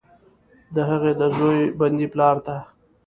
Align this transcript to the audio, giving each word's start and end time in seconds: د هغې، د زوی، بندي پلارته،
د 0.75 0.77
هغې، 0.89 1.11
د 1.19 1.21
زوی، 1.37 1.59
بندي 1.79 2.07
پلارته، 2.13 2.55